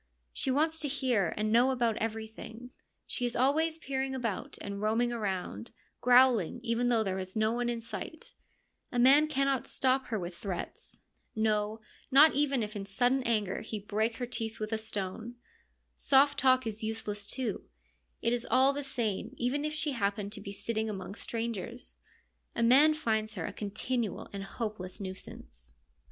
She 0.33 0.49
wants 0.49 0.79
to 0.79 0.87
hear 0.87 1.31
and 1.37 1.51
know 1.51 1.69
about 1.69 1.95
everything; 1.97 2.71
she 3.05 3.23
is 3.27 3.35
always 3.35 3.77
peering 3.77 4.13
/'about 4.13 4.57
and 4.59 4.81
roaming 4.81 5.13
around, 5.13 5.69
growling 6.01 6.59
even 6.63 6.89
though 6.89 7.03
there 7.03 7.19
is 7.19 7.35
no 7.35 7.51
one 7.51 7.69
in 7.69 7.81
sight. 7.81 8.33
A 8.91 8.97
man 8.97 9.27
cannot 9.27 9.67
stop 9.67 10.05
a 10.05 10.05
II 10.05 10.09
THE 10.09 10.09
LYRIC 10.09 10.09
POETS 10.09 10.09
35 10.09 10.09
her 10.09 10.19
with 10.19 10.37
threats; 10.65 10.99
no, 11.35 11.81
not 12.09 12.33
even 12.33 12.63
if 12.63 12.75
in 12.75 12.87
sudden 12.87 13.21
anger 13.25 13.61
he 13.61 13.79
break 13.79 14.15
her 14.15 14.25
teeth 14.25 14.59
with 14.59 14.71
a 14.73 14.79
stone. 14.79 15.35
Soft 15.95 16.39
talk 16.39 16.65
is 16.65 16.83
useless, 16.83 17.27
too; 17.27 17.65
it 18.23 18.33
is 18.33 18.47
all 18.49 18.73
the 18.73 18.81
same 18.81 19.35
even 19.37 19.63
if 19.63 19.75
she 19.75 19.91
happen 19.91 20.31
to 20.31 20.41
be 20.41 20.51
sitting 20.51 20.89
among 20.89 21.13
strangers: 21.13 21.97
a 22.55 22.63
man 22.63 22.95
finds 22.95 23.35
her 23.35 23.45
a 23.45 23.53
continual 23.53 24.31
and 24.33 24.45
hope 24.45 24.79
less 24.79 24.99
nuisance. 24.99 25.75